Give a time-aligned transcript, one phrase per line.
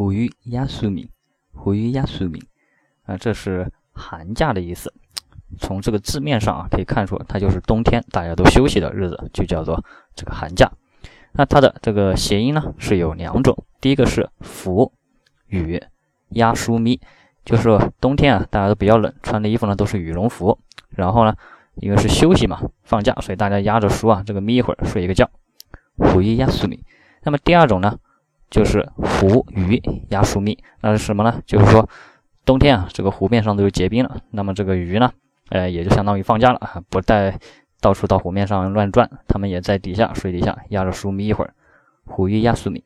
[0.00, 1.10] 虎鱼压苏米，
[1.52, 2.42] 虎鱼压苏米，
[3.04, 4.90] 啊，这是寒假的意思。
[5.58, 9.84] 从这个字面上啊，可以看出它就是冬天大家都休息的日子，就叫做
[10.14, 10.72] 这个寒假。
[11.32, 14.90] 那它的这个谐音呢是有两种，第一个是伏
[15.48, 15.78] 雨
[16.30, 16.98] 压舒咪，
[17.44, 20.58] 就是冬天啊大家都比较冷，穿的衣服呢都是羽绒服，
[20.88, 21.36] 然后呢
[21.74, 25.28] 因为是休息嘛，放假，所以大家压着书啊，这个眯一会儿睡一个觉，
[25.98, 26.82] 虎鱼压舒咪。
[27.22, 27.98] 那么第二种呢
[28.50, 29.80] 就是湖鱼
[30.10, 31.40] 压黍米，那是什么呢？
[31.46, 31.88] 就是说
[32.44, 35.12] 冬天啊这个湖面上都结冰了，那么这个鱼呢？
[35.50, 37.38] 呃，也就相当于放假了啊，不带
[37.80, 41.54] 到处到湖面上乱转，它们也在底下水底下压着黍米一会儿，
[42.04, 42.84] 虎鱼压苏米。